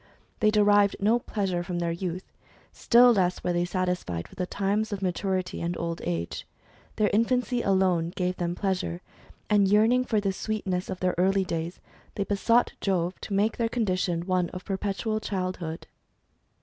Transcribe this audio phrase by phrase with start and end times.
[0.39, 2.33] They derived no pleasure from their youth;
[2.71, 6.47] still less were they satisfied with the times of maturity, and old age.
[6.95, 9.03] Their infancy alone gave them pleasure,
[9.47, 11.79] and yearning for the sweetness of their early days,
[12.15, 15.85] they besought Jove to make their condition one of perpetual childhood.